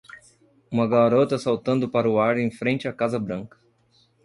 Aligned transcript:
Uma 0.71 0.87
garota 0.87 1.37
saltando 1.37 1.87
para 1.87 2.09
o 2.09 2.19
ar 2.19 2.35
em 2.39 2.49
frente 2.49 2.87
à 2.87 2.91
casa 2.91 3.19
Branca. 3.19 3.55